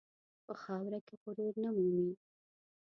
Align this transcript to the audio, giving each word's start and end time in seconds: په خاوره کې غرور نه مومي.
په 0.45 0.53
خاوره 0.63 0.99
کې 1.07 1.15
غرور 1.23 1.53
نه 1.63 1.69
مومي. 1.75 2.11